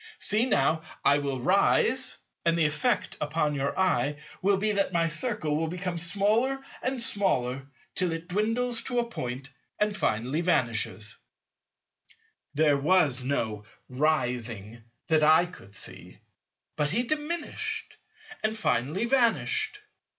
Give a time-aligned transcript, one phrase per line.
[0.17, 5.09] See now, I will rise; and the effect upon your eye will be that my
[5.09, 11.17] Circle will become smaller and smaller till it dwindles to a point and finally vanishes.
[12.55, 16.17] There was no "rising" that I could see;
[16.77, 17.97] but he diminished
[18.43, 19.81] and finally vanished.